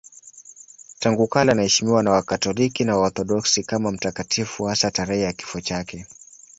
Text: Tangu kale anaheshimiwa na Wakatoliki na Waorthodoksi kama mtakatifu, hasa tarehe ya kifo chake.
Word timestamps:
Tangu 0.99 1.27
kale 1.27 1.51
anaheshimiwa 1.51 2.03
na 2.03 2.11
Wakatoliki 2.11 2.83
na 2.85 2.97
Waorthodoksi 2.97 3.63
kama 3.63 3.91
mtakatifu, 3.91 4.63
hasa 4.63 4.91
tarehe 4.91 5.21
ya 5.21 5.33
kifo 5.33 5.61
chake. 5.61 6.07